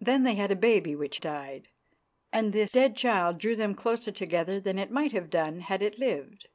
Then 0.00 0.22
they 0.22 0.34
had 0.36 0.50
a 0.50 0.56
baby 0.56 0.96
which 0.96 1.20
died, 1.20 1.68
and 2.32 2.54
this 2.54 2.72
dead 2.72 2.96
child 2.96 3.36
drew 3.36 3.54
them 3.54 3.74
closer 3.74 4.10
together 4.10 4.58
than 4.58 4.78
it 4.78 4.90
might 4.90 5.12
have 5.12 5.28
done 5.28 5.60
had 5.60 5.82
it 5.82 5.98
lived. 5.98 6.48